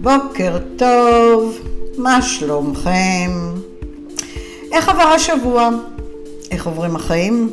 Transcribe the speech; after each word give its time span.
בוקר 0.00 0.58
טוב, 0.76 1.58
מה 1.96 2.22
שלומכם? 2.22 3.30
איך 4.72 4.88
עבר 4.88 5.02
השבוע? 5.02 5.70
איך 6.50 6.66
עוברים 6.66 6.96
החיים? 6.96 7.50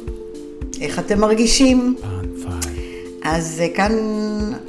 איך 0.82 1.00
אתם 1.00 1.20
מרגישים? 1.20 1.96
אז 3.24 3.62
אה, 3.62 3.68
כאן 3.76 3.92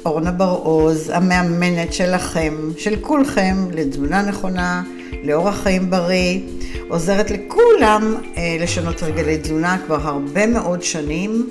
אורנה 0.05 0.31
בר-עוז, 0.31 1.11
המאמנת 1.13 1.93
שלכם, 1.93 2.55
של 2.77 2.95
כולכם, 3.01 3.55
לתזונה 3.73 4.21
נכונה, 4.21 4.83
לאורח 5.23 5.55
חיים 5.63 5.89
בריא, 5.89 6.39
עוזרת 6.87 7.31
לכולם 7.31 8.15
אה, 8.37 8.57
לשנות 8.59 9.03
הרגלי 9.03 9.37
תזונה 9.37 9.77
כבר 9.85 9.99
הרבה 10.07 10.47
מאוד 10.47 10.83
שנים, 10.83 11.49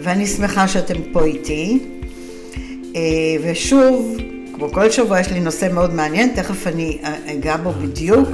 ואני 0.00 0.26
שמחה 0.26 0.68
שאתם 0.68 1.12
פה 1.12 1.24
איתי. 1.24 1.78
אה, 2.96 3.00
ושוב, 3.42 4.16
כמו 4.58 4.72
כל 4.72 4.90
שבוע 4.90 5.20
יש 5.20 5.30
לי 5.30 5.40
נושא 5.40 5.68
מאוד 5.72 5.94
מעניין, 5.94 6.28
תכף 6.34 6.66
אני 6.66 6.98
אגע 7.26 7.56
בו 7.56 7.72
בדיוק. 7.72 8.28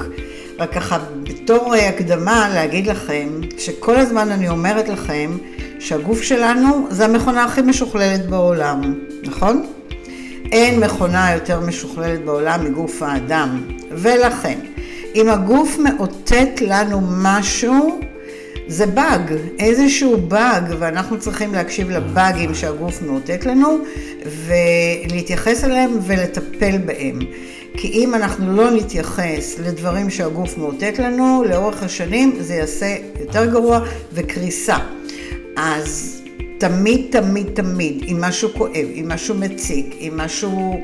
רק 0.59 0.73
ככה 0.73 0.97
בתור 1.23 1.75
הקדמה 1.75 2.49
להגיד 2.53 2.87
לכם, 2.87 3.29
שכל 3.57 3.95
הזמן 3.95 4.31
אני 4.31 4.49
אומרת 4.49 4.89
לכם 4.89 5.37
שהגוף 5.79 6.21
שלנו 6.21 6.87
זה 6.89 7.05
המכונה 7.05 7.43
הכי 7.43 7.61
משוכללת 7.61 8.29
בעולם, 8.29 8.99
נכון? 9.23 9.65
אין 10.51 10.79
מכונה 10.79 11.33
יותר 11.33 11.59
משוכללת 11.59 12.25
בעולם 12.25 12.65
מגוף 12.65 13.03
האדם, 13.03 13.61
ולכן, 13.91 14.59
אם 15.15 15.29
הגוף 15.29 15.77
מאותת 15.79 16.61
לנו 16.61 17.01
משהו, 17.11 17.99
זה 18.67 18.85
באג, 18.85 19.33
איזשהו 19.59 20.17
באג, 20.17 20.63
ואנחנו 20.79 21.19
צריכים 21.19 21.53
להקשיב 21.53 21.89
לבאגים 21.89 22.55
שהגוף 22.55 23.01
מאותת 23.01 23.45
לנו, 23.45 23.77
ולהתייחס 24.25 25.63
אליהם 25.63 25.91
ולטפל 26.01 26.77
בהם. 26.77 27.19
כי 27.77 27.87
אם 27.87 28.15
אנחנו 28.15 28.57
לא 28.57 28.71
נתייחס 28.71 29.59
לדברים 29.59 30.09
שהגוף 30.09 30.57
מאותת 30.57 30.99
לנו, 30.99 31.43
לאורך 31.49 31.83
השנים 31.83 32.35
זה 32.39 32.53
יעשה 32.53 32.95
יותר 33.19 33.45
גרוע 33.45 33.79
וקריסה. 34.13 34.77
אז 35.55 36.21
תמיד, 36.57 37.05
תמיד, 37.09 37.47
תמיד, 37.53 38.03
אם 38.11 38.17
משהו 38.21 38.49
כואב, 38.57 38.87
אם 38.95 39.05
משהו 39.07 39.35
מציק, 39.35 39.95
אם 39.99 40.13
משהו... 40.15 40.81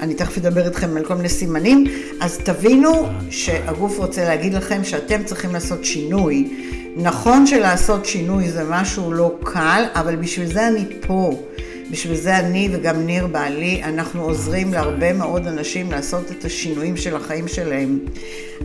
אני 0.00 0.14
תכף 0.14 0.38
אדבר 0.38 0.66
איתכם 0.66 0.96
על 0.96 1.04
כל 1.04 1.14
מיני 1.14 1.28
סימנים, 1.28 1.84
אז 2.20 2.38
תבינו 2.38 3.06
שהגוף 3.30 3.98
רוצה 3.98 4.24
להגיד 4.24 4.54
לכם 4.54 4.84
שאתם 4.84 5.24
צריכים 5.24 5.52
לעשות 5.52 5.84
שינוי. 5.84 6.48
נכון 6.96 7.46
שלעשות 7.46 8.06
שינוי 8.06 8.50
זה 8.50 8.64
משהו 8.68 9.12
לא 9.12 9.36
קל, 9.44 9.84
אבל 9.94 10.16
בשביל 10.16 10.46
זה 10.52 10.68
אני 10.68 10.84
פה. 11.06 11.42
בשביל 11.90 12.16
זה 12.16 12.38
אני 12.38 12.68
וגם 12.72 13.06
ניר 13.06 13.26
בעלי, 13.26 13.82
אנחנו 13.84 14.22
עוזרים 14.22 14.72
להרבה 14.72 15.12
מאוד 15.12 15.46
אנשים 15.46 15.90
לעשות 15.90 16.30
את 16.30 16.44
השינויים 16.44 16.96
של 16.96 17.16
החיים 17.16 17.48
שלהם. 17.48 17.98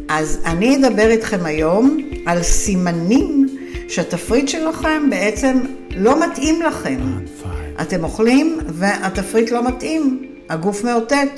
אז 0.07 0.39
אני 0.45 0.77
אדבר 0.77 1.07
איתכם 1.09 1.45
היום 1.45 1.97
על 2.25 2.43
סימנים 2.43 3.47
שהתפריט 3.87 4.47
שלכם 4.47 5.09
בעצם 5.09 5.59
לא 5.95 6.25
מתאים 6.25 6.61
לכם. 6.61 6.99
אתם 7.81 8.03
אוכלים 8.03 8.59
והתפריט 8.67 9.51
לא 9.51 9.67
מתאים, 9.67 10.32
הגוף 10.49 10.83
מאותת. 10.83 11.29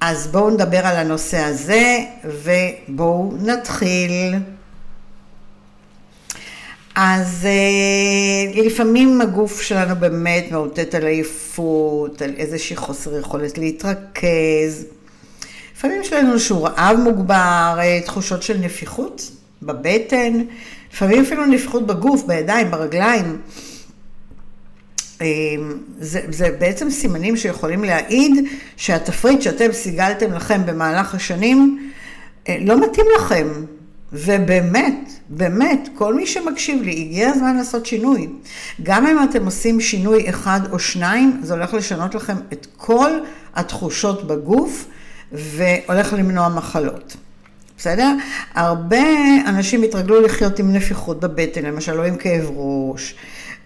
אז 0.00 0.26
בואו 0.26 0.50
נדבר 0.50 0.86
על 0.86 0.96
הנושא 0.96 1.38
הזה 1.38 1.98
ובואו 2.24 3.32
נתחיל. 3.42 4.34
אז 6.94 7.46
אה, 7.46 8.62
לפעמים 8.62 9.20
הגוף 9.20 9.60
שלנו 9.60 9.96
באמת 9.96 10.44
מאותת 10.50 10.94
על 10.94 11.06
עייפות, 11.06 12.22
על 12.22 12.30
איזושהי 12.36 12.76
חוסר 12.76 13.18
יכולת 13.18 13.58
להתרכז. 13.58 14.86
לפעמים 15.76 16.00
יש 16.00 16.12
לנו 16.12 16.32
איזשהו 16.32 16.62
רעב 16.62 16.96
מוגבר, 16.96 17.76
אה, 17.78 18.00
תחושות 18.04 18.42
של 18.42 18.58
נפיחות 18.58 19.30
בבטן, 19.62 20.40
לפעמים 20.92 21.22
אפילו 21.22 21.46
נפיחות 21.46 21.86
בגוף, 21.86 22.22
בידיים, 22.26 22.70
ברגליים. 22.70 23.40
אה, 25.20 25.26
זה, 25.98 26.20
זה 26.28 26.56
בעצם 26.58 26.90
סימנים 26.90 27.36
שיכולים 27.36 27.84
להעיד 27.84 28.44
שהתפריט 28.76 29.42
שאתם 29.42 29.72
סיגלתם 29.72 30.32
לכם 30.32 30.66
במהלך 30.66 31.14
השנים 31.14 31.90
לא 32.48 32.80
מתאים 32.80 33.06
לכם. 33.16 33.48
ובאמת, 34.12 35.10
באמת, 35.28 35.88
כל 35.94 36.14
מי 36.14 36.26
שמקשיב 36.26 36.82
לי, 36.82 36.90
הגיע 36.90 37.28
הזמן 37.28 37.56
לעשות 37.56 37.86
שינוי. 37.86 38.28
גם 38.82 39.06
אם 39.06 39.16
אתם 39.30 39.44
עושים 39.44 39.80
שינוי 39.80 40.30
אחד 40.30 40.60
או 40.72 40.78
שניים, 40.78 41.40
זה 41.42 41.54
הולך 41.54 41.74
לשנות 41.74 42.14
לכם 42.14 42.36
את 42.52 42.66
כל 42.76 43.10
התחושות 43.54 44.26
בגוף 44.26 44.86
והולך 45.32 46.12
למנוע 46.12 46.48
מחלות. 46.48 47.16
בסדר? 47.78 48.12
הרבה 48.54 49.06
אנשים 49.46 49.82
התרגלו 49.82 50.20
לחיות 50.20 50.58
עם 50.58 50.72
נפיחות 50.72 51.20
בבטן, 51.20 51.62
למשל, 51.62 51.98
או 51.98 52.04
עם 52.04 52.16
כאב 52.16 52.50
ראש, 52.54 53.14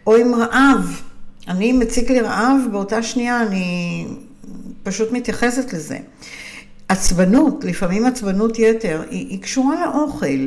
או 0.06 0.16
עם 0.16 0.34
רעב. 0.34 1.03
אני 1.49 1.72
מציק 1.72 2.10
לי 2.10 2.21
רעב, 2.21 2.60
באותה 2.72 3.03
שנייה 3.03 3.43
אני 3.43 4.06
פשוט 4.82 5.12
מתייחסת 5.12 5.72
לזה. 5.72 5.99
עצבנות, 6.88 7.65
לפעמים 7.65 8.06
עצבנות 8.06 8.59
יתר, 8.59 9.03
היא, 9.10 9.28
היא 9.28 9.43
קשורה 9.43 9.87
לאוכל. 9.87 10.47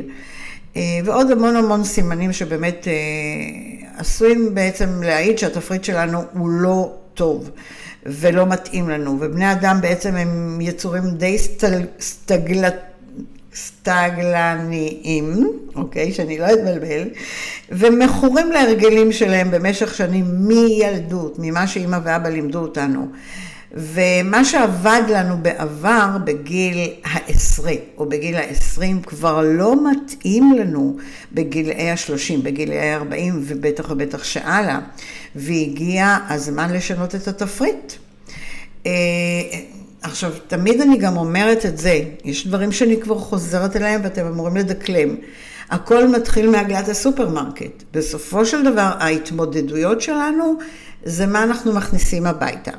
אה, 0.75 0.99
ועוד 1.05 1.31
המון 1.31 1.55
המון 1.55 1.83
סימנים 1.83 2.33
שבאמת 2.33 2.87
אה, 2.87 2.93
עשויים 3.97 4.55
בעצם 4.55 5.03
להעיד 5.03 5.37
שהתפריט 5.37 5.83
שלנו 5.83 6.21
הוא 6.33 6.49
לא 6.49 6.93
טוב 7.13 7.51
ולא 8.05 8.45
מתאים 8.45 8.89
לנו. 8.89 9.17
ובני 9.21 9.51
אדם 9.51 9.77
בעצם 9.81 10.15
הם 10.15 10.61
יצורים 10.61 11.03
די 11.17 11.37
סטל, 11.37 11.81
סטגלת... 11.99 12.75
סטגלניים, 13.57 15.47
אוקיי, 15.75 16.11
שאני 16.11 16.37
לא 16.37 16.45
אתבלבל, 16.53 17.09
ומכורים 17.69 18.51
להרגלים 18.51 19.11
שלהם 19.11 19.51
במשך 19.51 19.95
שנים 19.95 20.25
מילדות, 20.27 21.35
ממה 21.39 21.67
שאימא 21.67 21.97
ואבא 22.03 22.29
לימדו 22.29 22.59
אותנו. 22.59 23.07
ומה 23.71 24.45
שעבד 24.45 25.01
לנו 25.09 25.37
בעבר 25.41 26.17
בגיל 26.23 26.77
העשרי 27.03 27.79
או 27.97 28.09
בגיל 28.09 28.35
העשרים 28.35 29.01
כבר 29.01 29.41
לא 29.45 29.75
מתאים 29.91 30.53
לנו 30.53 30.97
בגילאי 31.31 31.91
השלושים, 31.91 32.43
בגילאי 32.43 32.89
הארבעים 32.89 33.41
ובטח 33.45 33.89
ובטח 33.89 34.23
שהלאה, 34.23 34.79
והגיע 35.35 36.17
הזמן 36.29 36.73
לשנות 36.73 37.15
את 37.15 37.27
התפריט. 37.27 37.93
עכשיו, 40.01 40.31
תמיד 40.47 40.81
אני 40.81 40.97
גם 40.97 41.17
אומרת 41.17 41.65
את 41.65 41.77
זה, 41.77 42.01
יש 42.23 42.47
דברים 42.47 42.71
שאני 42.71 43.01
כבר 43.01 43.17
חוזרת 43.17 43.75
אליהם 43.75 44.01
ואתם 44.03 44.25
אמורים 44.25 44.57
לדקלם. 44.57 45.15
הכל 45.69 46.07
מתחיל 46.07 46.49
מעגלת 46.49 46.89
הסופרמרקט. 46.89 47.83
בסופו 47.93 48.45
של 48.45 48.63
דבר, 48.63 48.91
ההתמודדויות 48.99 50.01
שלנו 50.01 50.57
זה 51.03 51.25
מה 51.25 51.43
אנחנו 51.43 51.73
מכניסים 51.73 52.25
הביתה. 52.25 52.71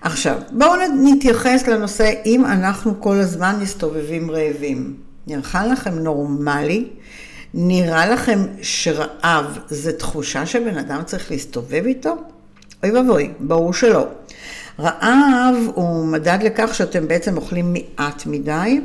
עכשיו, 0.00 0.38
בואו 0.52 0.72
נתייחס 1.04 1.66
לנושא 1.68 2.12
אם 2.26 2.44
אנחנו 2.44 3.00
כל 3.00 3.14
הזמן 3.16 3.58
מסתובבים 3.60 4.30
רעבים. 4.30 4.96
נראה 5.26 5.66
לכם 5.66 5.98
נורמלי? 5.98 6.88
נראה 7.54 8.06
לכם 8.06 8.38
שרעב 8.62 9.58
זה 9.68 9.92
תחושה 9.92 10.46
שבן 10.46 10.78
אדם 10.78 11.02
צריך 11.04 11.30
להסתובב 11.30 11.82
איתו? 11.86 12.16
אוי 12.82 12.92
ואבוי, 12.92 13.30
ברור 13.40 13.72
שלא. 13.72 14.06
רעב 14.80 15.56
הוא 15.74 16.06
מדד 16.06 16.38
לכך 16.42 16.74
שאתם 16.74 17.08
בעצם 17.08 17.36
אוכלים 17.36 17.72
מעט 17.72 18.26
מדי, 18.26 18.80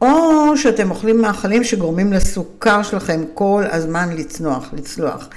או 0.00 0.56
שאתם 0.56 0.90
אוכלים 0.90 1.20
מאכלים 1.20 1.64
שגורמים 1.64 2.12
לסוכר 2.12 2.82
שלכם 2.82 3.24
כל 3.34 3.64
הזמן 3.70 4.08
לצנוח, 4.16 4.68
לצלוח. 4.72 5.28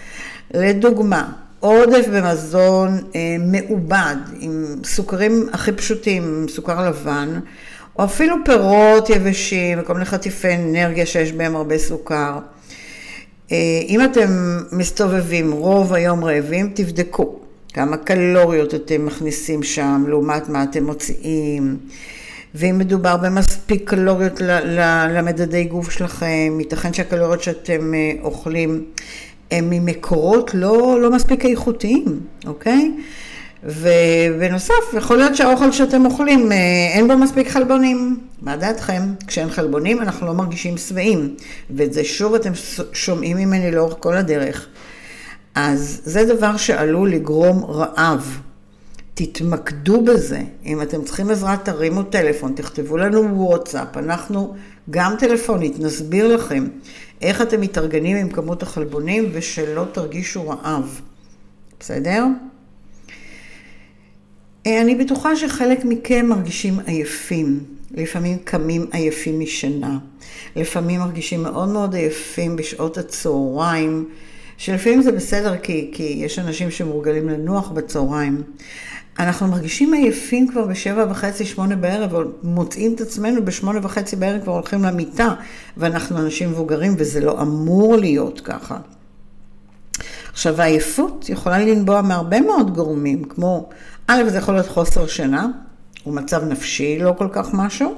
לדוגמה, 0.53 1.31
עודף 1.59 2.05
במזון 2.13 2.99
אה, 3.15 3.35
מעובד, 3.39 4.15
עם 4.39 4.65
סוכרים 4.83 5.49
הכי 5.53 5.71
פשוטים, 5.71 6.45
סוכר 6.49 6.89
לבן, 6.89 7.39
או 7.99 8.03
אפילו 8.03 8.35
פירות 8.45 9.09
יבשים, 9.09 9.79
וכל 9.81 9.93
מיני 9.93 10.05
חטיפי 10.05 10.55
אנרגיה 10.55 11.05
שיש 11.05 11.31
בהם 11.31 11.55
הרבה 11.55 11.77
סוכר. 11.77 12.39
אה, 13.51 13.57
אם 13.87 14.03
אתם 14.03 14.59
מסתובבים 14.71 15.51
רוב 15.51 15.93
היום 15.93 16.23
רעבים, 16.23 16.71
תבדקו 16.73 17.42
כמה 17.73 17.97
קלוריות 17.97 18.75
אתם 18.75 19.05
מכניסים 19.05 19.63
שם, 19.63 20.03
לעומת 20.07 20.49
מה 20.49 20.63
אתם 20.63 20.83
מוציאים. 20.83 21.77
ואם 22.55 22.77
מדובר 22.77 23.17
במספיק 23.17 23.89
קלוריות 23.89 24.41
למדדי 25.09 25.63
גוף 25.63 25.91
שלכם, 25.91 26.57
ייתכן 26.59 26.93
שהקלוריות 26.93 27.43
שאתם 27.43 27.93
אה, 27.93 28.11
אוכלים 28.23 28.85
הם 29.51 29.69
ממקורות 29.69 30.51
לא, 30.53 30.97
לא 31.01 31.11
מספיק 31.11 31.45
איכותיים, 31.45 32.19
אוקיי? 32.45 32.91
ובנוסף, 33.63 34.93
יכול 34.97 35.17
להיות 35.17 35.35
שהאוכל 35.35 35.71
שאתם 35.71 36.05
אוכלים, 36.05 36.51
אה, 36.51 36.57
אין 36.93 37.07
בו 37.07 37.17
מספיק 37.17 37.49
חלבונים. 37.49 38.19
מה 38.41 38.57
דעתכם? 38.57 39.01
כשאין 39.27 39.49
חלבונים 39.49 40.01
אנחנו 40.01 40.27
לא 40.27 40.33
מרגישים 40.33 40.77
שבעים. 40.77 41.35
ואת 41.69 41.93
זה 41.93 42.03
שוב 42.03 42.35
אתם 42.35 42.51
שומעים 42.93 43.37
ממני 43.37 43.71
לאורך 43.71 43.95
כל 43.99 44.17
הדרך. 44.17 44.67
אז 45.55 46.01
זה 46.03 46.25
דבר 46.35 46.57
שעלול 46.57 47.11
לגרום 47.11 47.63
רעב. 47.65 48.41
תתמקדו 49.13 50.01
בזה. 50.01 50.41
אם 50.65 50.81
אתם 50.81 51.03
צריכים 51.03 51.29
עזרה, 51.29 51.57
תרימו 51.57 52.03
טלפון, 52.03 52.53
תכתבו 52.55 52.97
לנו 52.97 53.39
וואטסאפ, 53.39 53.97
אנחנו 53.97 54.55
גם 54.89 55.15
טלפונית 55.19 55.79
נסביר 55.79 56.35
לכם 56.35 56.67
איך 57.21 57.41
אתם 57.41 57.61
מתארגנים 57.61 58.17
עם 58.17 58.29
כמות 58.29 58.63
החלבונים 58.63 59.29
ושלא 59.33 59.85
תרגישו 59.91 60.49
רעב. 60.49 61.01
בסדר? 61.79 62.25
אה, 64.67 64.81
אני 64.81 64.95
בטוחה 64.95 65.35
שחלק 65.35 65.85
מכם 65.85 66.25
מרגישים 66.29 66.79
עייפים, 66.85 67.63
לפעמים 67.91 68.37
קמים 68.43 68.85
עייפים 68.91 69.39
משינה, 69.39 69.97
לפעמים 70.55 70.99
מרגישים 70.99 71.43
מאוד 71.43 71.69
מאוד 71.69 71.95
עייפים 71.95 72.55
בשעות 72.55 72.97
הצהריים, 72.97 74.09
שלפעמים 74.57 75.01
זה 75.01 75.11
בסדר 75.11 75.57
כי, 75.57 75.91
כי 75.93 76.03
יש 76.03 76.39
אנשים 76.39 76.71
שמורגלים 76.71 77.29
לנוח 77.29 77.69
בצהריים. 77.69 78.43
אנחנו 79.19 79.47
מרגישים 79.47 79.93
עייפים 79.93 80.47
כבר 80.47 80.65
בשבע 80.65 81.05
וחצי, 81.09 81.45
שמונה 81.45 81.75
בערב, 81.75 82.13
מוצאים 82.43 82.93
את 82.93 83.01
עצמנו 83.01 83.45
בשמונה 83.45 83.79
וחצי 83.83 84.15
בערב 84.15 84.41
כבר 84.41 84.53
הולכים 84.53 84.83
למיטה, 84.83 85.33
ואנחנו 85.77 86.17
אנשים 86.17 86.49
מבוגרים 86.49 86.95
וזה 86.97 87.19
לא 87.19 87.41
אמור 87.41 87.97
להיות 87.97 88.41
ככה. 88.41 88.77
עכשיו, 90.31 90.61
העייפות 90.61 91.29
יכולה 91.29 91.59
לנבוע 91.59 92.01
מהרבה 92.01 92.41
מאוד 92.41 92.75
גורמים, 92.75 93.23
כמו, 93.23 93.69
א', 94.07 94.23
זה 94.27 94.37
יכול 94.37 94.53
להיות 94.53 94.67
חוסר 94.67 95.07
שינה, 95.07 95.47
או 96.05 96.11
מצב 96.11 96.43
נפשי 96.43 96.99
לא 96.99 97.13
כל 97.17 97.27
כך 97.31 97.49
משהו, 97.53 97.95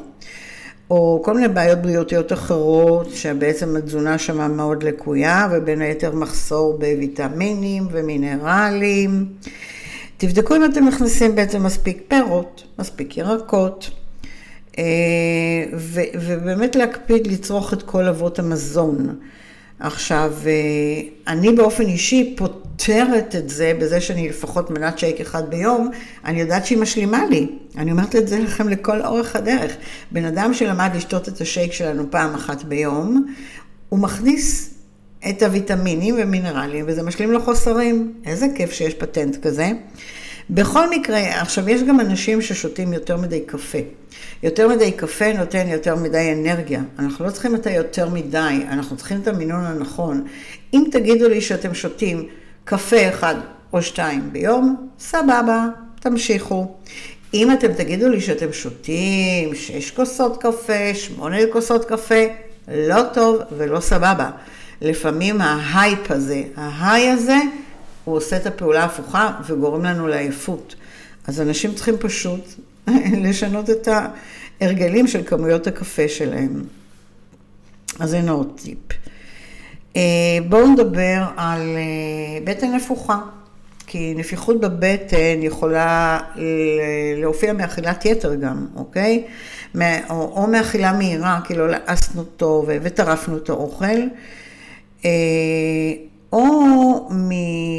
או 0.89 1.21
כל 1.25 1.33
מיני 1.33 1.47
בעיות 1.47 1.79
בריאותיות 1.81 2.33
אחרות, 2.33 3.09
שבעצם 3.09 3.75
התזונה 3.75 4.17
שמה 4.17 4.47
מאוד 4.47 4.83
לקויה, 4.83 5.47
ובין 5.51 5.81
היתר 5.81 6.15
מחסור 6.15 6.73
בוויטמינים 6.73 7.87
ומינרלים. 7.91 9.25
תבדקו 10.17 10.55
אם 10.55 10.65
אתם 10.65 10.85
מכניסים 10.85 11.35
בעצם 11.35 11.63
מספיק 11.63 12.01
פירות, 12.07 12.63
מספיק 12.79 13.17
ירקות, 13.17 13.89
אה, 14.77 14.83
ובאמת 16.13 16.75
להקפיד 16.75 17.27
לצרוך 17.27 17.73
את 17.73 17.83
כל 17.83 18.07
אבות 18.07 18.39
המזון. 18.39 19.15
עכשיו, 19.85 20.33
אה, 20.45 20.51
אני 21.27 21.53
באופן 21.53 21.83
אישי 21.83 22.35
פותרת 22.37 23.35
את 23.35 23.49
זה 23.49 23.73
בזה 23.79 24.01
שאני 24.01 24.29
לפחות 24.29 24.71
מנת 24.71 24.99
שייק 24.99 25.21
אחד 25.21 25.49
ביום, 25.49 25.89
אני 26.25 26.41
יודעת 26.41 26.65
שהיא 26.65 26.77
משלימה 26.77 27.25
לי. 27.25 27.47
אני 27.77 27.91
אומרת 27.91 28.15
את 28.15 28.27
זה 28.27 28.39
לכם 28.39 28.69
לכל 28.69 29.01
אורך 29.01 29.35
הדרך. 29.35 29.71
בן 30.11 30.25
אדם 30.25 30.53
שלמד 30.53 30.91
לשתות 30.95 31.29
את 31.29 31.41
השייק 31.41 31.73
שלנו 31.73 32.11
פעם 32.11 32.35
אחת 32.35 32.63
ביום, 32.63 33.33
הוא 33.89 33.99
מכניס 33.99 34.73
את 35.29 35.43
הוויטמינים 35.43 36.15
ומינרלים, 36.17 36.85
וזה 36.87 37.03
משלים 37.03 37.31
לו 37.31 37.41
חוסרים. 37.41 38.13
איזה 38.25 38.45
כיף 38.55 38.71
שיש 38.71 38.93
פטנט 38.93 39.47
כזה. 39.47 39.71
בכל 40.49 40.89
מקרה, 40.89 41.41
עכשיו 41.41 41.69
יש 41.69 41.83
גם 41.83 41.99
אנשים 41.99 42.41
ששותים 42.41 42.93
יותר 42.93 43.17
מדי 43.17 43.41
קפה. 43.45 43.77
יותר 44.43 44.67
מדי 44.67 44.91
קפה 44.91 45.33
נותן 45.33 45.67
יותר 45.67 45.95
מדי 45.95 46.33
אנרגיה. 46.33 46.81
אנחנו 46.99 47.25
לא 47.25 47.31
צריכים 47.31 47.55
את 47.55 47.67
היותר 47.67 48.09
מדי, 48.09 48.59
אנחנו 48.69 48.97
צריכים 48.97 49.21
את 49.21 49.27
המינון 49.27 49.65
הנכון. 49.65 50.27
אם 50.73 50.83
תגידו 50.91 51.29
לי 51.29 51.41
שאתם 51.41 51.73
שותים 51.73 52.27
קפה 52.63 53.09
אחד 53.09 53.35
או 53.73 53.81
שתיים 53.81 54.29
ביום, 54.31 54.89
סבבה, 54.99 55.67
תמשיכו. 55.99 56.75
אם 57.33 57.51
אתם 57.51 57.73
תגידו 57.73 58.09
לי 58.09 58.21
שאתם 58.21 58.53
שותים 58.53 59.55
שש 59.55 59.91
כוסות 59.91 60.37
קפה, 60.41 60.93
שמונה 60.93 61.37
כוסות 61.51 61.85
קפה, 61.85 62.23
לא 62.67 63.01
טוב 63.13 63.37
ולא 63.57 63.79
סבבה. 63.79 64.29
לפעמים 64.81 65.41
ההייפ 65.41 66.11
הזה, 66.11 66.43
ההיי 66.55 67.09
הזה, 67.09 67.37
הוא 68.05 68.17
עושה 68.17 68.37
את 68.37 68.45
הפעולה 68.45 68.81
ההפוכה 68.81 69.31
וגורם 69.47 69.83
לנו 69.83 70.07
לעייפות. 70.07 70.75
אז 71.27 71.41
אנשים 71.41 71.73
צריכים 71.73 71.95
פשוט 71.99 72.45
לשנות 73.25 73.69
את 73.69 73.87
ההרגלים 74.61 75.07
של 75.07 75.23
כמויות 75.25 75.67
הקפה 75.67 76.07
שלהם. 76.07 76.63
אז 77.99 78.13
הנה 78.13 78.31
עוד 78.31 78.51
טיפ. 78.63 78.77
אה, 79.95 80.01
בואו 80.49 80.67
נדבר 80.67 81.23
על 81.37 81.61
אה, 81.61 82.39
בטן 82.43 82.75
נפוחה, 82.75 83.21
כי 83.87 84.13
נפיחות 84.17 84.59
בבטן 84.59 85.41
יכולה 85.41 86.19
להופיע 87.17 87.53
מאכילת 87.53 88.05
יתר 88.05 88.35
גם, 88.35 88.67
אוקיי? 88.75 89.23
או, 90.09 90.15
או 90.35 90.47
מאכילה 90.47 90.93
מהירה, 90.93 91.39
כי 91.43 91.55
לא 91.55 91.69
לעסנו 91.69 92.21
אותו 92.21 92.65
וטרפנו 92.67 93.37
את 93.37 93.49
האוכל. 93.49 93.99
או 96.35 97.07
מ... 97.11 97.31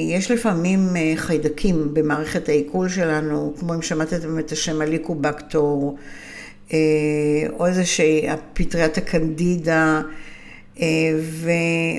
יש 0.09 0.31
לפעמים 0.31 0.97
אה, 0.97 1.13
חיידקים 1.17 1.95
במערכת 1.95 2.49
העיכול 2.49 2.89
שלנו, 2.89 3.55
כמו 3.59 3.75
אם 3.75 3.83
שמעתם 3.83 4.39
את 4.39 4.53
השם 4.53 4.81
הליקובקטור, 4.81 5.97
אה, 6.73 6.79
או 7.59 7.67
איזושהי 7.67 8.27
פטריית 8.53 8.99
הקנדידה, 8.99 10.03
אה, 10.81 10.87
ו... 11.21 11.51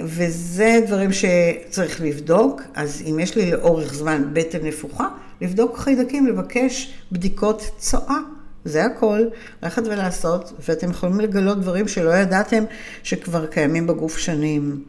וזה 0.03 0.79
דברים 0.87 1.09
שצריך 1.13 2.01
לבדוק. 2.01 2.61
אז 2.75 3.03
אם 3.09 3.19
יש 3.19 3.35
לי 3.35 3.51
לאורך 3.51 3.93
זמן 3.93 4.23
בטן 4.33 4.65
נפוחה, 4.65 5.07
לבדוק 5.41 5.77
חיידקים, 5.77 6.27
לבקש 6.27 6.93
בדיקות 7.11 7.71
צואה. 7.77 8.17
זה 8.65 8.85
הכל, 8.85 9.21
ללכת 9.63 9.81
ולעשות, 9.85 10.53
ואתם 10.67 10.89
יכולים 10.89 11.19
לגלות 11.19 11.61
דברים 11.61 11.87
שלא 11.87 12.09
ידעתם 12.09 12.63
שכבר 13.03 13.45
קיימים 13.45 13.87
בגוף 13.87 14.17
שנים. 14.17 14.83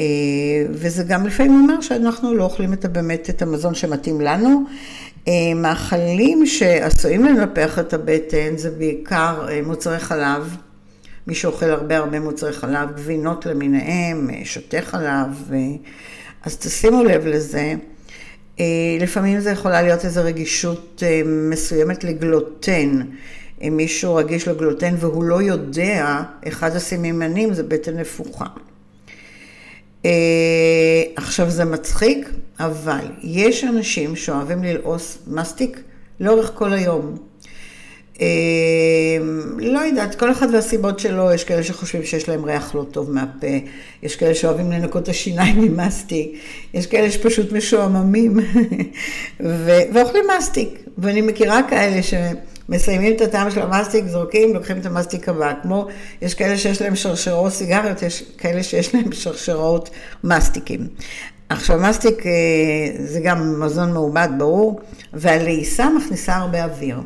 אה, 0.00 0.04
וזה 0.70 1.02
גם 1.02 1.26
לפעמים 1.26 1.52
אומר 1.52 1.80
שאנחנו 1.80 2.34
לא 2.34 2.44
אוכלים 2.44 2.72
את 2.72 2.86
באמת 2.86 3.30
את 3.30 3.42
המזון 3.42 3.74
שמתאים 3.74 4.20
לנו. 4.20 4.64
אה, 5.28 5.32
מאכלים 5.56 6.46
שעשויים 6.46 7.24
לנפח 7.24 7.78
את 7.78 7.94
הבטן 7.94 8.56
זה 8.56 8.70
בעיקר 8.70 9.46
אה, 9.48 9.60
מוצרי 9.66 9.98
חלב. 9.98 10.56
מי 11.26 11.34
שאוכל 11.34 11.70
הרבה 11.70 11.96
הרבה 11.96 12.20
מוצרי 12.20 12.52
חלב, 12.52 12.96
גבינות 12.96 13.46
למיניהם, 13.46 14.30
שותה 14.44 14.80
חלב, 14.80 15.50
אז 16.42 16.56
תשימו 16.56 17.04
לב 17.04 17.26
לזה. 17.26 17.74
לפעמים 19.00 19.40
זה 19.40 19.50
יכולה 19.50 19.82
להיות 19.82 20.04
איזו 20.04 20.20
רגישות 20.24 21.02
מסוימת 21.26 22.04
לגלוטן. 22.04 23.00
אם 23.62 23.76
מישהו 23.76 24.14
רגיש 24.14 24.48
לגלוטן 24.48 24.94
והוא 24.98 25.24
לא 25.24 25.42
יודע, 25.42 26.22
אחד 26.48 26.76
הסממנים 26.76 27.54
זה 27.54 27.62
בטן 27.62 27.96
נפוחה. 27.96 28.46
אה, 30.04 31.02
עכשיו 31.16 31.50
זה 31.50 31.64
מצחיק, 31.64 32.30
אבל 32.60 33.04
יש 33.22 33.64
אנשים 33.64 34.16
שאוהבים 34.16 34.64
ללעוס 34.64 35.18
מסטיק 35.26 35.80
לאורך 36.20 36.50
כל 36.54 36.72
היום. 36.72 37.16
אה, 38.20 38.26
לא 39.58 39.78
יודעת, 39.78 40.14
כל 40.14 40.32
אחד 40.32 40.46
והסיבות 40.52 40.98
שלו, 40.98 41.32
יש 41.32 41.44
כאלה 41.44 41.62
שחושבים 41.62 42.04
שיש 42.04 42.28
להם 42.28 42.44
ריח 42.44 42.74
לא 42.74 42.84
טוב 42.90 43.10
מהפה, 43.10 43.46
יש 44.02 44.16
כאלה 44.16 44.34
שאוהבים 44.34 44.72
לנקות 44.72 45.02
את 45.02 45.08
השיניים 45.08 45.60
ממסטיק, 45.60 46.32
יש 46.74 46.86
כאלה 46.86 47.10
שפשוט 47.10 47.52
משועממים 47.52 48.36
ואוכלים 49.94 50.24
מסטיק. 50.38 50.68
ואני 50.98 51.20
מכירה 51.20 51.60
כאלה 51.70 52.02
ש... 52.02 52.14
מסיימים 52.68 53.16
את 53.16 53.20
הטעם 53.20 53.50
של 53.50 53.62
המסטיק, 53.62 54.06
זורקים, 54.06 54.54
לוקחים 54.54 54.78
את 54.78 54.86
המסטיק 54.86 55.28
הבא. 55.28 55.52
כמו, 55.62 55.86
יש 56.22 56.34
כאלה 56.34 56.58
שיש 56.58 56.82
להם 56.82 56.96
שרשראות 56.96 57.52
סיגריות, 57.52 58.02
יש 58.02 58.22
כאלה 58.38 58.62
שיש 58.62 58.94
להם 58.94 59.12
שרשראות 59.12 59.90
מסטיקים. 60.24 60.88
עכשיו, 61.48 61.78
מסטיק 61.78 62.26
אה, 62.26 62.32
זה 63.04 63.20
גם 63.20 63.60
מזון 63.60 63.92
מעובד, 63.92 64.28
ברור, 64.38 64.80
והלעיסה 65.12 65.88
מכניסה 65.90 66.36
הרבה 66.36 66.64
אוויר. 66.64 67.00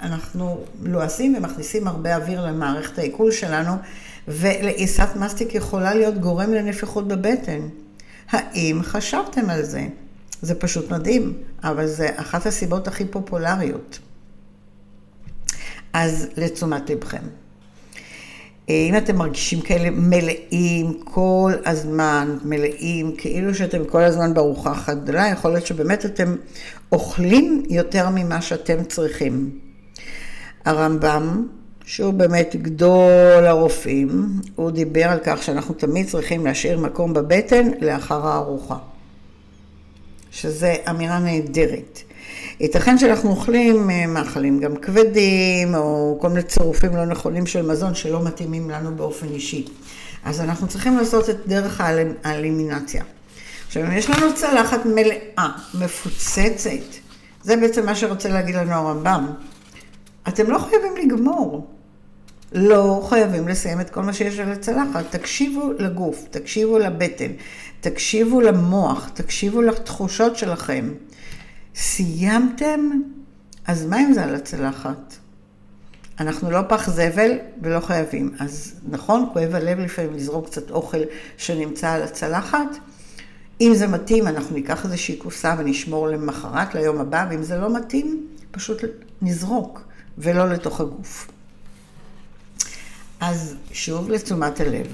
אנחנו 0.00 0.60
לועסים 0.82 1.34
ומכניסים 1.38 1.88
הרבה 1.88 2.16
אוויר 2.16 2.46
למערכת 2.46 2.98
העיכול 2.98 3.30
שלנו, 3.30 3.72
ולעיסת 4.28 5.08
מסטיק 5.16 5.54
יכולה 5.54 5.94
להיות 5.94 6.18
גורם 6.18 6.52
לנפיחות 6.52 7.08
בבטן. 7.08 7.60
האם 8.30 8.80
חשבתם 8.82 9.50
על 9.50 9.62
זה? 9.62 9.86
זה 10.42 10.54
פשוט 10.54 10.90
מדהים, 10.90 11.32
אבל 11.64 11.86
זה 11.86 12.08
אחת 12.16 12.46
הסיבות 12.46 12.88
הכי 12.88 13.04
פופולריות. 13.04 13.98
אז 15.98 16.28
לתשומת 16.36 16.90
לבכם. 16.90 17.22
אם 18.68 18.96
אתם 18.96 19.16
מרגישים 19.16 19.60
כאלה 19.60 19.90
מלאים 19.90 21.00
כל 21.04 21.52
הזמן, 21.64 22.38
מלאים, 22.44 23.16
כאילו 23.16 23.54
שאתם 23.54 23.84
כל 23.84 24.02
הזמן 24.02 24.34
בארוחה 24.34 24.72
אחת 24.72 24.96
גדולה, 24.96 25.28
יכול 25.28 25.50
להיות 25.50 25.66
שבאמת 25.66 26.04
אתם 26.04 26.36
אוכלים 26.92 27.62
יותר 27.68 28.08
ממה 28.14 28.42
שאתם 28.42 28.84
צריכים. 28.84 29.50
הרמב"ם, 30.64 31.46
שהוא 31.84 32.14
באמת 32.14 32.56
גדול 32.56 33.46
הרופאים, 33.46 34.26
הוא 34.56 34.70
דיבר 34.70 35.04
על 35.04 35.18
כך 35.24 35.42
שאנחנו 35.42 35.74
תמיד 35.74 36.06
צריכים 36.06 36.46
להשאיר 36.46 36.78
מקום 36.78 37.14
בבטן 37.14 37.70
לאחר 37.80 38.26
הארוחה. 38.26 38.76
שזה 40.30 40.74
אמירה 40.90 41.18
נהדרת. 41.18 42.02
ייתכן 42.60 42.98
שאנחנו 42.98 43.30
אוכלים 43.30 43.90
אה, 43.90 44.06
מאכלים 44.06 44.60
גם 44.60 44.76
כבדים, 44.76 45.74
או 45.74 46.18
כל 46.20 46.28
מיני 46.28 46.42
צירופים 46.42 46.96
לא 46.96 47.04
נכונים 47.06 47.46
של 47.46 47.66
מזון 47.66 47.94
שלא 47.94 48.24
מתאימים 48.24 48.70
לנו 48.70 48.96
באופן 48.96 49.26
אישי. 49.26 49.64
אז 50.24 50.40
אנחנו 50.40 50.68
צריכים 50.68 50.96
לעשות 50.96 51.30
את 51.30 51.36
דרך 51.46 51.80
האלימינציה. 52.24 53.04
עכשיו, 53.66 53.82
אם 53.84 53.92
יש 53.92 54.10
לנו 54.10 54.34
צלחת 54.34 54.86
מלאה, 54.86 55.48
מפוצצת, 55.74 56.70
זה 57.42 57.56
בעצם 57.56 57.86
מה 57.86 57.94
שרוצה 57.94 58.28
להגיד 58.28 58.54
לנו 58.54 58.72
הרמב"ם. 58.72 59.26
אתם 60.28 60.50
לא 60.50 60.58
חייבים 60.58 60.96
לגמור. 60.96 61.66
לא 62.52 63.06
חייבים 63.08 63.48
לסיים 63.48 63.80
את 63.80 63.90
כל 63.90 64.02
מה 64.02 64.12
שיש 64.12 64.38
על 64.38 64.52
הצלחת. 64.52 65.04
תקשיבו 65.10 65.72
לגוף, 65.78 66.24
תקשיבו 66.30 66.78
לבטן, 66.78 67.32
תקשיבו 67.80 68.40
למוח, 68.40 69.10
תקשיבו 69.14 69.62
לתחושות 69.62 70.36
שלכם. 70.36 70.88
סיימתם? 71.78 72.80
אז 73.66 73.86
מה 73.86 74.00
אם 74.00 74.12
זה 74.12 74.24
על 74.24 74.34
הצלחת? 74.34 75.16
אנחנו 76.20 76.50
לא 76.50 76.60
פח 76.68 76.90
זבל 76.90 77.30
ולא 77.62 77.80
חייבים. 77.80 78.34
אז 78.38 78.74
נכון, 78.88 79.28
כואב 79.32 79.54
הלב 79.54 79.78
לפעמים 79.78 80.14
לזרוק 80.14 80.46
קצת 80.46 80.70
אוכל 80.70 80.98
שנמצא 81.36 81.90
על 81.90 82.02
הצלחת. 82.02 82.68
אם 83.60 83.72
זה 83.74 83.86
מתאים, 83.86 84.26
אנחנו 84.26 84.54
ניקח 84.54 84.84
איזושהי 84.84 85.18
כוסה 85.18 85.54
ונשמור 85.58 86.08
למחרת, 86.08 86.74
ליום 86.74 87.00
הבא, 87.00 87.26
ואם 87.30 87.42
זה 87.42 87.56
לא 87.56 87.76
מתאים, 87.76 88.26
פשוט 88.50 88.82
נזרוק, 89.22 89.80
ולא 90.18 90.48
לתוך 90.48 90.80
הגוף. 90.80 91.30
אז 93.20 93.54
שוב 93.72 94.10
לתשומת 94.10 94.60
הלב. 94.60 94.86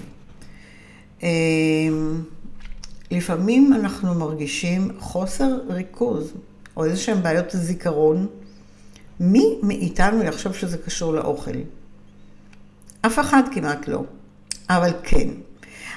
אמ, 1.22 2.22
לפעמים 3.10 3.72
אנחנו 3.72 4.14
מרגישים 4.14 4.90
חוסר 4.98 5.58
ריכוז, 5.68 6.32
או 6.76 6.84
איזה 6.84 6.96
שהן 6.96 7.22
בעיות 7.22 7.46
זיכרון. 7.50 8.26
מי 9.20 9.58
מאיתנו 9.62 10.22
יחשוב 10.22 10.54
שזה 10.54 10.78
קשור 10.78 11.12
לאוכל? 11.12 11.50
אף 13.06 13.18
אחד 13.18 13.42
כמעט 13.52 13.88
לא, 13.88 14.04
אבל 14.70 14.90
כן. 15.02 15.28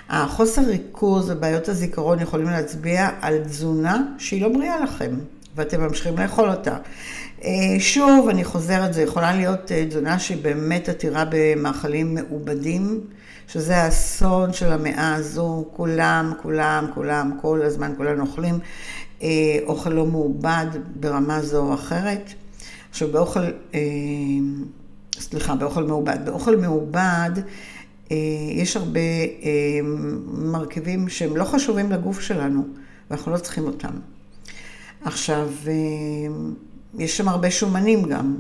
החוסר 0.10 0.62
ריכוז 0.62 1.30
ובעיות 1.30 1.70
הזיכרון 1.70 2.20
יכולים 2.20 2.48
להצביע 2.48 3.10
על 3.22 3.44
תזונה 3.44 4.04
שהיא 4.18 4.42
לא 4.42 4.50
בריאה 4.50 4.80
לכם, 4.80 5.16
ואתם 5.56 5.82
ממשיכים 5.82 6.18
לאכול 6.18 6.50
אותה. 6.50 6.78
אה, 7.44 7.50
שוב, 7.80 8.30
אני 8.30 8.44
חוזרת, 8.44 8.94
זו 8.94 9.02
יכולה 9.02 9.36
להיות 9.36 9.72
אה, 9.72 9.86
תזונה 9.90 10.20
שהיא 10.20 10.44
באמת 10.44 10.90
עתירה 10.90 11.24
במאכלים 11.30 12.16
מעובדים, 12.16 13.02
שזה 13.48 13.78
האסון 13.78 14.54
של 14.54 14.72
המאה 14.72 15.16
הזו, 15.16 15.66
כולם, 15.74 16.34
כולם, 16.42 16.88
כולם, 16.94 17.38
כל 17.42 17.62
הזמן 17.62 17.94
כולנו 17.98 18.22
אוכלים 18.22 18.60
אוכל 19.68 19.90
לא 19.90 20.06
מעובד 20.06 20.66
ברמה 21.00 21.42
זו 21.42 21.68
או 21.68 21.74
אחרת. 21.74 22.34
עכשיו, 22.90 23.08
באוכל, 23.08 23.40
סליחה, 25.20 25.56
באוכל 25.56 25.84
מעובד. 25.84 26.18
באוכל 26.26 26.56
מעובד, 26.56 27.32
יש 28.52 28.78
הרבה 28.78 29.00
מרכיבים 30.28 31.10
שהם 31.10 31.38
לא 31.38 31.44
חשובים 31.44 31.92
לגוף 31.92 32.22
שלנו, 32.22 32.64
ואנחנו 33.10 33.32
לא 33.32 33.38
צריכים 33.38 33.66
אותם. 33.66 33.92
עכשיו, 35.04 35.50
יש 36.98 37.18
שם 37.18 37.30
הרבה 37.30 37.52
שומנים 37.52 38.04
גם. 38.04 38.36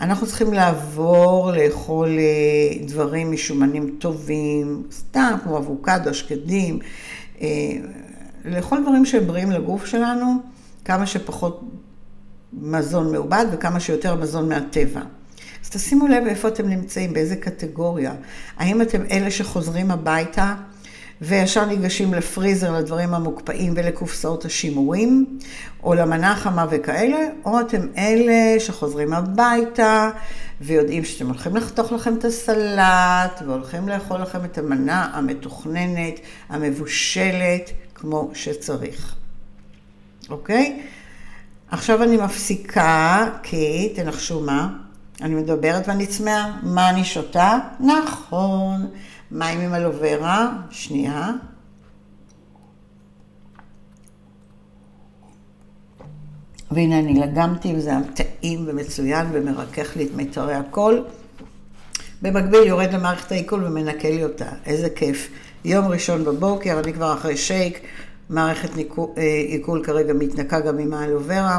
אנחנו 0.00 0.26
צריכים 0.26 0.52
לעבור 0.52 1.52
לאכול 1.52 2.08
אה, 2.08 2.86
דברים 2.86 3.32
משומנים 3.32 3.96
טובים, 3.98 4.82
סתם 4.92 5.34
כמו 5.42 5.58
אבוקדו, 5.58 6.14
שקדים, 6.14 6.78
אה, 7.40 7.46
לאכול 8.44 8.82
דברים 8.82 9.04
שהם 9.06 9.26
בריאים 9.26 9.50
לגוף 9.50 9.86
שלנו, 9.86 10.36
כמה 10.84 11.06
שפחות 11.06 11.60
מזון 12.52 13.12
מעובד 13.12 13.46
וכמה 13.52 13.80
שיותר 13.80 14.14
מזון 14.14 14.48
מהטבע. 14.48 15.00
אז 15.64 15.70
תשימו 15.70 16.08
לב 16.08 16.26
איפה 16.26 16.48
אתם 16.48 16.68
נמצאים, 16.68 17.12
באיזה 17.12 17.36
קטגוריה. 17.36 18.14
האם 18.56 18.82
אתם 18.82 19.02
אלה 19.10 19.30
שחוזרים 19.30 19.90
הביתה 19.90 20.54
וישר 21.20 21.64
ניגשים 21.64 22.14
לפריזר, 22.14 22.72
לדברים 22.72 23.14
המוקפאים 23.14 23.72
ולקופסאות 23.76 24.44
השימורים, 24.44 25.38
או 25.82 25.94
למנה 25.94 26.32
החמה 26.32 26.66
וכאלה, 26.70 27.28
או 27.44 27.60
אתם 27.60 27.86
אלה 27.96 28.60
שחוזרים 28.60 29.12
הביתה 29.12 30.10
ויודעים 30.60 31.04
שאתם 31.04 31.26
הולכים 31.26 31.56
לחתוך 31.56 31.92
לכם 31.92 32.14
את 32.14 32.24
הסלט 32.24 33.42
והולכים 33.46 33.88
לאכול 33.88 34.20
לכם 34.20 34.44
את 34.44 34.58
המנה 34.58 35.10
המתוכננת, 35.12 36.20
המבושלת, 36.48 37.70
כמו 38.04 38.30
שצריך. 38.34 39.14
אוקיי? 40.30 40.82
עכשיו 41.70 42.02
אני 42.02 42.16
מפסיקה, 42.16 43.26
כי 43.42 43.92
תנחשו 43.96 44.40
מה? 44.40 44.76
אני 45.22 45.34
מדברת 45.34 45.88
ואני 45.88 46.06
צמאה. 46.06 46.58
מה 46.62 46.90
אני 46.90 47.04
שותה? 47.04 47.58
נכון. 47.80 48.86
מים 49.30 49.60
עם 49.60 49.74
אלוברה, 49.74 50.52
שנייה. 50.70 51.30
והנה 56.70 56.98
אני 56.98 57.14
לגמתי, 57.20 57.74
וזה 57.76 57.90
היה 57.90 58.00
טעים 58.14 58.64
ומצוין 58.68 59.26
ומרכך 59.32 59.96
לי 59.96 60.04
את 60.04 60.14
מיתרי 60.14 60.54
הקול. 60.54 61.04
במקביל 62.22 62.62
יורד 62.62 62.92
למערכת 62.92 63.32
העיכול 63.32 63.64
ומנקה 63.64 64.08
לי 64.10 64.24
אותה, 64.24 64.48
איזה 64.66 64.90
כיף. 64.90 65.30
יום 65.64 65.86
ראשון 65.86 66.24
בבוקר, 66.24 66.80
אני 66.84 66.92
כבר 66.92 67.14
אחרי 67.14 67.36
שייק, 67.36 67.78
מערכת 68.30 68.70
אה, 68.78 69.22
עיכול 69.46 69.84
כרגע 69.84 70.12
מתנקה 70.12 70.60
גם 70.60 70.78
עם 70.78 70.94
האלוברה. 70.94 71.58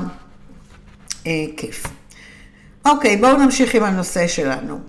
אה, 1.27 1.45
כיף. 1.57 1.83
אוקיי, 2.85 3.17
בואו 3.17 3.37
נמשיך 3.37 3.75
עם 3.75 3.83
הנושא 3.83 4.27
שלנו. 4.27 4.79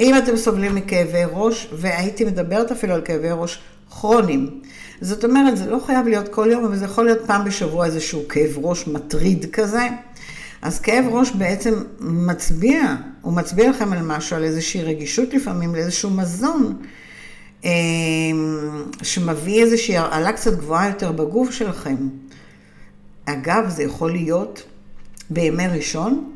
אם 0.00 0.18
אתם 0.18 0.36
סובלים 0.36 0.74
מכאבי 0.74 1.22
ראש, 1.32 1.68
והייתי 1.72 2.24
מדברת 2.24 2.72
אפילו 2.72 2.94
על 2.94 3.00
כאבי 3.04 3.28
ראש 3.30 3.62
כרוניים, 3.90 4.60
זאת 5.00 5.24
אומרת, 5.24 5.56
זה 5.56 5.70
לא 5.70 5.78
חייב 5.86 6.06
להיות 6.06 6.28
כל 6.28 6.48
יום, 6.52 6.64
אבל 6.64 6.76
זה 6.76 6.84
יכול 6.84 7.04
להיות 7.04 7.26
פעם 7.26 7.44
בשבוע 7.44 7.86
איזשהו 7.86 8.28
כאב 8.28 8.58
ראש 8.62 8.86
מטריד 8.86 9.46
כזה. 9.52 9.88
אז 10.62 10.80
כאב 10.80 11.04
ראש 11.10 11.30
בעצם 11.30 11.74
מצביע, 12.00 12.94
הוא 13.20 13.32
מצביע 13.32 13.70
לכם 13.70 13.92
על 13.92 14.02
משהו, 14.02 14.36
על 14.36 14.44
איזושהי 14.44 14.82
רגישות 14.82 15.34
לפעמים, 15.34 15.74
לאיזשהו 15.74 16.10
מזון, 16.10 16.76
שמביא 19.02 19.62
איזושהי 19.62 19.96
הרעלה 19.96 20.32
קצת 20.32 20.58
גבוהה 20.58 20.88
יותר 20.88 21.12
בגוף 21.12 21.50
שלכם. 21.50 21.96
אגב, 23.24 23.68
זה 23.68 23.82
יכול 23.82 24.12
להיות 24.12 24.62
בימי 25.30 25.66
ראשון, 25.66 26.32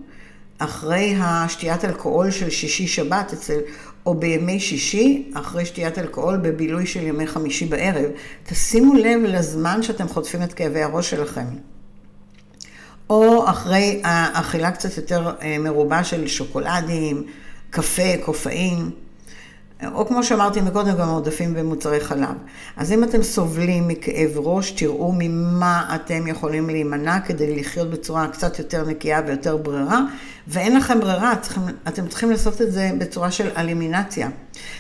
אחרי 0.59 1.15
השתיית 1.21 1.85
אלכוהול 1.85 2.31
של 2.31 2.51
שישי-שבת 2.51 3.33
אצל, 3.33 3.59
או 4.07 4.15
בימי 4.15 4.61
שישי, 4.61 5.31
אחרי 5.35 5.67
שתיית 5.67 5.99
אלכוהול 5.99 6.37
בבילוי 6.37 6.87
של 6.87 7.03
ימי 7.03 7.27
חמישי 7.27 7.67
בערב. 7.67 8.11
תשימו 8.45 8.95
לב 8.95 9.21
לזמן 9.25 9.83
שאתם 9.83 10.09
חוטפים 10.09 10.43
את 10.43 10.53
כאבי 10.53 10.83
הראש 10.83 11.11
שלכם. 11.11 11.47
או 13.11 13.51
אחרי 13.51 14.01
האכילה 14.05 14.71
קצת 14.71 14.97
יותר 14.97 15.31
אה, 15.43 15.57
מרובה 15.59 16.05
של 16.05 16.27
שוקולדים, 16.27 17.23
קפה, 17.71 18.17
קופאין. 18.25 18.91
או 19.95 20.07
כמו 20.07 20.25
שאמרתי 20.25 20.61
מקודם, 20.61 20.97
גם 20.97 21.09
עודפים 21.09 21.55
במוצרי 21.55 22.01
חלב. 22.01 22.35
אז 22.77 22.93
אם 22.93 23.05
אתם 23.05 23.23
סובלים 23.23 23.89
מכאב 23.89 24.31
ראש, 24.37 24.71
תראו 24.71 25.13
ממה 25.19 25.95
אתם 25.95 26.27
יכולים 26.27 26.71
להימנע 26.71 27.21
כדי 27.21 27.61
לחיות 27.61 27.91
בצורה 27.91 28.29
קצת 28.29 28.59
יותר 28.59 28.85
נקייה 28.85 29.21
ויותר 29.27 29.57
ברירה, 29.57 30.01
ואין 30.49 30.77
לכם 30.77 31.01
ברירה, 31.01 31.37
צריכים, 31.37 31.63
אתם 31.89 32.09
צריכים 32.09 32.31
לעשות 32.31 32.63
את 32.63 32.73
זה 32.73 32.91
בצורה 32.99 33.31
של 33.31 33.49
אלימינציה. 33.57 34.29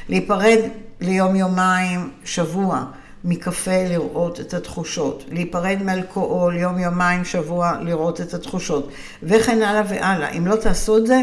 להיפרד 0.08 0.58
ליום-יומיים, 1.00 2.10
שבוע. 2.24 2.84
מקפה 3.24 3.84
לראות 3.88 4.40
את 4.40 4.54
התחושות, 4.54 5.24
להיפרד 5.30 5.78
מאלכוהול 5.84 6.56
יום-יומיים, 6.56 7.24
שבוע 7.24 7.72
לראות 7.80 8.20
את 8.20 8.34
התחושות, 8.34 8.90
וכן 9.22 9.62
הלאה 9.62 9.82
והלאה. 9.88 10.28
אם 10.28 10.46
לא 10.46 10.56
תעשו 10.56 10.96
את 10.96 11.06
זה, 11.06 11.22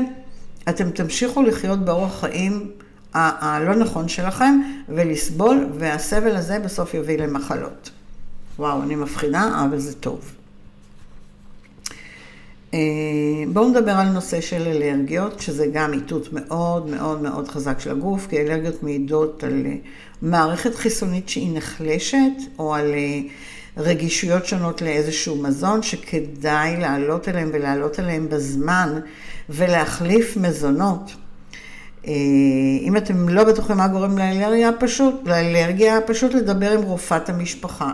אתם 0.69 0.89
תמשיכו 0.89 1.41
לחיות 1.41 1.79
באורח 1.79 2.19
חיים 2.19 2.71
הלא 3.17 3.75
נכון 3.75 4.07
שלכם 4.07 4.59
ולסבול, 4.89 5.67
והסבל 5.73 6.35
הזה 6.35 6.59
בסוף 6.59 6.93
יביא 6.93 7.17
למחלות. 7.17 7.89
וואו, 8.59 8.83
אני 8.83 8.95
מפחידה, 8.95 9.65
אבל 9.65 9.79
זה 9.79 9.93
טוב. 9.93 10.31
אה, 12.73 12.79
בואו 13.53 13.69
נדבר 13.69 13.91
על 13.91 14.07
נושא 14.07 14.41
של 14.41 14.61
אלרגיות, 14.61 15.39
שזה 15.39 15.65
גם 15.73 15.93
איתות 15.93 16.33
מאוד 16.33 16.89
מאוד 16.89 17.21
מאוד 17.21 17.47
חזק 17.47 17.79
של 17.79 17.91
הגוף, 17.91 18.27
כי 18.29 18.37
אלרגיות 18.37 18.83
מעידות 18.83 19.43
על 19.43 19.65
אה, 19.65 19.75
מערכת 20.21 20.75
חיסונית 20.75 21.29
שהיא 21.29 21.57
נחלשת, 21.57 22.17
או 22.59 22.75
על 22.75 22.93
אה, 22.93 23.19
רגישויות 23.77 24.45
שונות 24.45 24.81
לאיזשהו 24.81 25.35
מזון, 25.35 25.83
שכדאי 25.83 26.77
לעלות 26.77 27.29
אליהם 27.29 27.49
ולעלות 27.53 27.99
אליהם 27.99 28.29
בזמן, 28.29 28.99
ולהחליף 29.49 30.37
מזונות. 30.37 31.11
אה, 32.05 32.11
אם 32.81 32.97
אתם 32.97 33.29
לא 33.29 33.43
בטוחים 33.43 33.77
מה 33.77 33.87
גורם 33.87 34.17
לאלרגיה, 34.17 34.69
פשוט, 34.79 35.15
לאלרגיה, 35.25 36.01
פשוט 36.01 36.33
לדבר 36.33 36.71
עם 36.71 36.81
רופאת 36.81 37.29
המשפחה. 37.29 37.91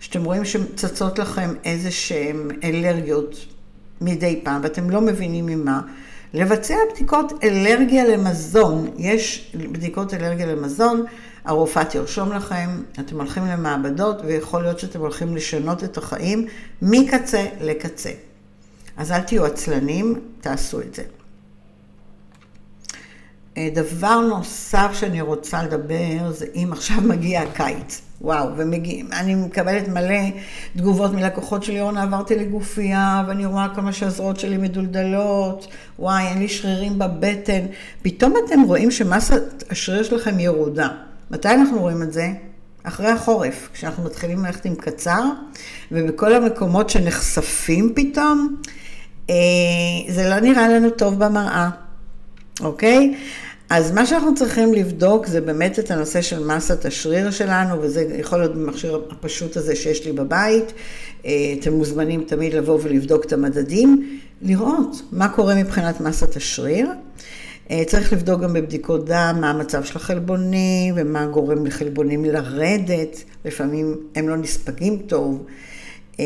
שאתם 0.00 0.24
רואים 0.24 0.44
שצצות 0.44 1.18
לכם 1.18 1.50
איזה 1.64 1.90
שהן 1.90 2.48
אלרגיות 2.64 3.46
מדי 4.00 4.40
פעם, 4.42 4.60
ואתם 4.62 4.90
לא 4.90 5.00
מבינים 5.00 5.46
ממה, 5.46 5.80
לבצע 6.34 6.74
בדיקות 6.94 7.32
אלרגיה 7.42 8.04
למזון. 8.08 8.90
יש 8.98 9.52
בדיקות 9.72 10.14
אלרגיה 10.14 10.46
למזון, 10.46 11.04
הרופאה 11.44 11.84
תרשום 11.84 12.32
לכם, 12.32 12.70
אתם 13.00 13.20
הולכים 13.20 13.46
למעבדות, 13.46 14.16
ויכול 14.24 14.62
להיות 14.62 14.78
שאתם 14.78 15.00
הולכים 15.00 15.36
לשנות 15.36 15.84
את 15.84 15.96
החיים 15.96 16.46
מקצה 16.82 17.46
לקצה. 17.60 18.10
אז 18.96 19.12
אל 19.12 19.20
תהיו 19.20 19.44
עצלנים, 19.44 20.20
תעשו 20.40 20.80
את 20.80 20.94
זה. 20.94 21.02
אה, 23.58 23.68
דבר 23.74 24.20
נוסף 24.20 24.90
שאני 24.92 25.20
רוצה 25.20 25.62
לדבר, 25.62 26.32
זה 26.32 26.46
אם 26.54 26.68
עכשיו 26.72 26.96
מגיע 27.10 27.42
הקיץ. 27.42 28.00
וואו, 28.20 28.48
ומגיעים, 28.56 29.08
אני 29.12 29.34
מקבלת 29.34 29.88
מלא 29.88 30.20
תגובות 30.76 31.12
מלקוחות 31.12 31.62
שלי, 31.62 31.80
אורנה, 31.80 32.02
עברתי 32.02 32.34
לגופייה, 32.34 33.24
ואני 33.28 33.46
רואה 33.46 33.68
כמה 33.74 33.92
שהזרועות 33.92 34.40
שלי 34.40 34.56
מדולדלות, 34.56 35.66
וואי, 35.98 36.26
אין 36.26 36.38
לי 36.38 36.48
שרירים 36.48 36.98
בבטן. 36.98 37.66
פתאום 38.02 38.34
אתם 38.46 38.62
רואים 38.62 38.90
שמסת 38.90 39.64
השריר 39.70 40.02
שלכם 40.02 40.40
ירודה. 40.40 40.88
מתי 41.30 41.48
אנחנו 41.48 41.80
רואים 41.80 42.02
את 42.02 42.12
זה? 42.12 42.32
אחרי 42.82 43.08
החורף, 43.08 43.68
כשאנחנו 43.72 44.04
מתחילים 44.04 44.44
ללכת 44.44 44.64
עם 44.64 44.74
קצר, 44.74 45.22
ובכל 45.92 46.34
המקומות 46.34 46.90
שנחשפים 46.90 47.92
פתאום, 47.96 48.56
אה, 49.30 49.34
זה 50.08 50.28
לא 50.28 50.40
נראה 50.40 50.68
לנו 50.68 50.90
טוב 50.90 51.24
במראה, 51.24 51.70
אוקיי? 52.62 53.14
אז 53.70 53.92
מה 53.92 54.06
שאנחנו 54.06 54.34
צריכים 54.34 54.74
לבדוק 54.74 55.26
זה 55.26 55.40
באמת 55.40 55.78
את 55.78 55.90
הנושא 55.90 56.22
של 56.22 56.44
מסת 56.44 56.84
השריר 56.84 57.30
שלנו, 57.30 57.82
וזה 57.82 58.06
יכול 58.18 58.38
להיות 58.38 58.54
במכשיר 58.54 59.00
הפשוט 59.10 59.56
הזה 59.56 59.76
שיש 59.76 60.06
לי 60.06 60.12
בבית. 60.12 60.72
אה, 61.26 61.54
אתם 61.60 61.72
מוזמנים 61.72 62.24
תמיד 62.26 62.54
לבוא 62.54 62.78
ולבדוק 62.82 63.24
את 63.24 63.32
המדדים, 63.32 64.18
לראות 64.42 65.02
מה 65.12 65.28
קורה 65.28 65.54
מבחינת 65.54 66.00
מסת 66.00 66.36
השריר. 66.36 66.88
אה, 67.70 67.82
צריך 67.86 68.12
לבדוק 68.12 68.40
גם 68.40 68.52
בבדיקות 68.52 69.04
דם 69.04 69.38
מה 69.40 69.50
המצב 69.50 69.84
של 69.84 69.96
החלבונים 69.96 70.94
ומה 70.96 71.26
גורם 71.26 71.66
לחלבונים 71.66 72.24
לרדת, 72.24 73.24
לפעמים 73.44 73.96
הם 74.14 74.28
לא 74.28 74.36
נספגים 74.36 74.98
טוב. 75.06 75.44
אה, 76.20 76.24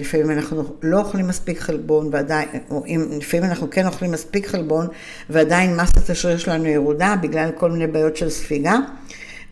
לפעמים 0.00 0.30
אנחנו 0.30 0.64
לא 0.82 0.98
אוכלים 0.98 1.28
מספיק 1.28 1.58
חלבון 1.60 2.08
ועדיין, 2.12 2.48
או 2.70 2.84
אם, 2.86 3.06
לפעמים 3.18 3.50
אנחנו 3.50 3.70
כן 3.70 3.86
אוכלים 3.86 4.12
מספיק 4.12 4.46
חלבון 4.46 4.86
ועדיין 5.30 5.76
מסת 5.76 6.10
השריר 6.10 6.38
שלנו 6.38 6.66
ירודה 6.66 7.14
בגלל 7.20 7.50
כל 7.50 7.70
מיני 7.70 7.86
בעיות 7.86 8.16
של 8.16 8.30
ספיגה. 8.30 8.76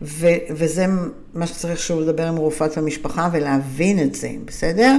ו, 0.01 0.27
וזה 0.49 0.85
מה 1.33 1.47
שצריך 1.47 1.79
שוב 1.79 1.99
לדבר 2.01 2.27
עם 2.27 2.35
רופאת 2.35 2.77
המשפחה 2.77 3.29
ולהבין 3.31 3.99
את 3.99 4.15
זה, 4.15 4.29
בסדר? 4.45 4.97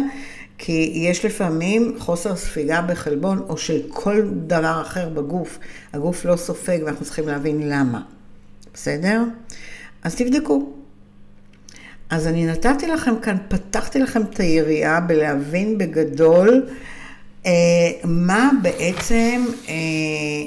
כי 0.59 0.93
יש 0.95 1.25
לפעמים 1.25 1.95
חוסר 1.99 2.37
ספיגה 2.37 2.83
בחלבון 2.83 3.47
או 3.49 3.57
של 3.57 3.83
כל 3.89 4.23
דבר 4.47 4.83
אחר 4.83 5.09
בגוף. 5.09 5.59
הגוף 5.93 6.25
לא 6.25 6.37
סופג 6.37 6.79
ואנחנו 6.85 7.05
צריכים 7.05 7.29
להבין 7.29 7.69
למה, 7.69 8.03
בסדר? 8.75 9.23
אז 10.03 10.15
תבדקו. 10.15 10.78
אז 12.11 12.27
אני 12.27 12.47
נתתי 12.47 12.87
לכם 12.87 13.15
כאן, 13.23 13.37
פתחתי 13.49 13.99
לכם 13.99 14.23
את 14.23 14.41
היריעה 14.41 15.01
בלהבין 15.01 15.79
בגדול 15.79 16.63
אה, 17.47 17.53
מה 18.05 18.51
בעצם 18.63 19.45
אה, 19.69 19.75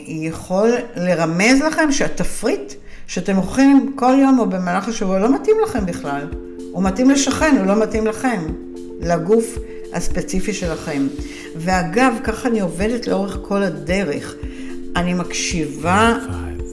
יכול 0.08 0.72
לרמז 0.96 1.62
לכם 1.68 1.92
שהתפריט 1.92 2.74
שאתם 3.08 3.38
אוכלים 3.38 3.94
כל 3.96 4.14
יום 4.22 4.40
או 4.40 4.50
במהלך 4.50 4.88
השבוע 4.88 5.20
לא 5.20 5.36
מתאים 5.36 5.56
לכם 5.64 5.86
בכלל. 5.86 6.28
הוא 6.72 6.84
מתאים 6.84 7.10
לשכן, 7.10 7.56
הוא 7.58 7.66
לא 7.66 7.84
מתאים 7.84 8.08
לכם, 8.08 8.42
לגוף 9.02 9.58
הספציפי 9.94 10.54
שלכם. 10.54 11.08
ואגב, 11.56 12.14
ככה 12.24 12.50
אני 12.50 12.60
עובדת 12.60 13.08
לאורך 13.08 13.38
כל 13.42 13.64
הדרך. 13.64 14.36
אני 14.96 15.14
מקשיבה, 15.14 16.18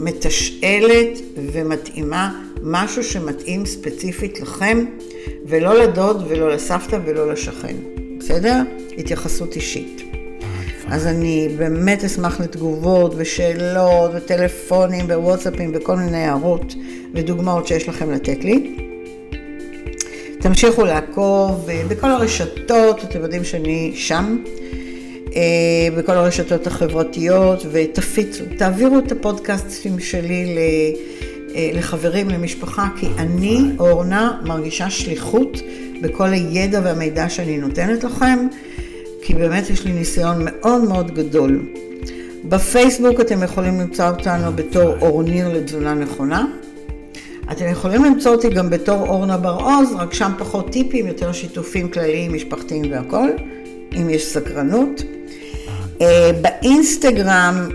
מתשאלת 0.01 1.19
ומתאימה 1.53 2.48
משהו 2.63 3.05
שמתאים 3.05 3.67
ספציפית 3.67 4.41
לכם, 4.41 4.85
ולא 5.47 5.75
לדוד 5.75 6.25
ולא 6.29 6.51
לסבתא 6.51 6.99
ולא 7.05 7.33
לשכן. 7.33 7.77
בסדר? 8.19 8.63
התייחסות 8.99 9.57
אישית. 9.57 10.03
אז 10.91 11.07
אני 11.07 11.49
באמת 11.57 12.05
אשמח 12.05 12.41
לתגובות 12.41 13.13
ושאלות 13.17 14.11
וטלפונים 14.15 15.07
ווואטסאפים 15.07 15.73
וכל 15.75 15.97
מיני 15.97 16.17
הערות 16.17 16.75
ודוגמאות 17.15 17.67
שיש 17.67 17.89
לכם 17.89 18.11
לתת 18.11 18.45
לי. 18.45 18.77
תמשיכו 20.41 20.85
לעקוב 20.85 21.69
אה, 21.71 21.83
בכל 21.89 22.11
הרשתות, 22.11 23.05
אתם 23.05 23.23
יודעים 23.23 23.45
שאני 23.45 23.93
שם, 23.95 24.37
אה, 25.37 25.89
בכל 25.97 26.13
הרשתות 26.13 26.67
החברתיות, 26.67 27.67
ותפיצו, 27.73 28.45
תעבירו 28.59 28.99
את 28.99 29.13
הפודקאסטים 29.13 30.01
שלי 30.01 30.57
אה, 30.57 31.01
לחברים, 31.57 32.29
למשפחה, 32.29 32.89
כי 32.97 33.07
אני, 33.19 33.61
אורנה, 33.79 34.41
מרגישה 34.45 34.91
שליחות 34.91 35.63
בכל 36.03 36.29
הידע 36.29 36.81
והמידע 36.85 37.29
שאני 37.29 37.59
נותנת 37.59 38.05
לכם, 38.05 38.39
כי 39.23 39.35
באמת 39.35 39.71
יש 39.71 39.85
לי 39.85 39.93
ניסיון 39.93 40.37
מאוד 40.45 40.85
מאוד 40.85 41.15
גדול. 41.15 41.63
בפייסבוק 42.45 43.21
אתם 43.21 43.43
יכולים 43.43 43.81
למצוא 43.81 44.09
אותנו 44.09 44.53
בתור 44.53 44.95
אורניר 45.01 45.49
לתזונה 45.49 45.95
נכונה. 45.95 46.47
אתם 47.53 47.65
יכולים 47.71 48.05
למצוא 48.05 48.33
אותי 48.33 48.49
גם 48.49 48.71
בתור 48.71 49.09
אורנה 49.09 49.37
בר-עוז, 49.37 49.95
רק 49.99 50.15
שם 50.15 50.33
פחות 50.39 50.71
טיפים, 50.73 51.07
יותר 51.07 51.33
שיתופים 51.33 51.89
כלליים, 51.89 52.35
משפחתיים 52.35 52.85
והכול, 52.91 53.33
אם 54.01 54.11
יש 54.11 54.27
סקרנות. 54.27 55.03
אה, 55.99 56.03
באינסטגרם 56.41 57.69
אה, 57.71 57.75